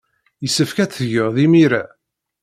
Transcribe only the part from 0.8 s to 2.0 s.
ad t-tgeḍ imir-a.